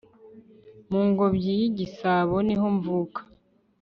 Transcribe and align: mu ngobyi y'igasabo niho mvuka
mu 0.89 1.01
ngobyi 1.09 1.51
y'igasabo 1.59 2.35
niho 2.47 2.65
mvuka 2.77 3.19